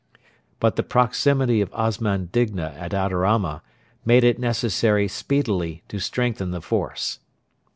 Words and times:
But 0.59 0.77
the 0.77 0.81
proximity 0.81 1.61
of 1.61 1.71
Osman 1.73 2.29
Digna 2.31 2.73
at 2.75 2.89
Adarama 2.91 3.61
made 4.03 4.23
it 4.23 4.39
necessary 4.39 5.07
speedily 5.07 5.83
to 5.89 5.99
strengthen 5.99 6.49
the 6.49 6.59
force. 6.59 7.19